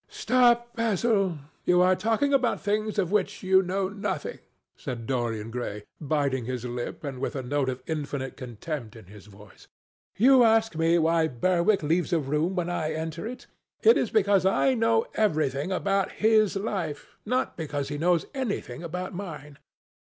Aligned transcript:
"Stop, 0.09 0.75
Basil. 0.75 1.37
You 1.63 1.83
are 1.83 1.95
talking 1.95 2.33
about 2.33 2.59
things 2.59 2.97
of 2.97 3.11
which 3.11 3.43
you 3.43 3.61
know 3.61 3.87
nothing," 3.87 4.39
said 4.75 5.05
Dorian 5.05 5.51
Gray, 5.51 5.83
biting 5.99 6.45
his 6.45 6.65
lip, 6.65 7.03
and 7.03 7.19
with 7.19 7.35
a 7.35 7.43
note 7.43 7.69
of 7.69 7.83
infinite 7.85 8.35
contempt 8.35 8.95
in 8.95 9.05
his 9.05 9.27
voice. 9.27 9.67
"You 10.17 10.43
ask 10.43 10.75
me 10.75 10.97
why 10.97 11.27
Berwick 11.27 11.83
leaves 11.83 12.11
a 12.13 12.17
room 12.19 12.55
when 12.55 12.67
I 12.67 12.93
enter 12.93 13.27
it. 13.27 13.45
It 13.83 13.95
is 13.95 14.09
because 14.09 14.43
I 14.43 14.73
know 14.73 15.05
everything 15.13 15.71
about 15.71 16.13
his 16.13 16.55
life, 16.55 17.15
not 17.23 17.55
because 17.55 17.89
he 17.89 17.99
knows 17.99 18.25
anything 18.33 18.81
about 18.81 19.13
mine. 19.13 19.59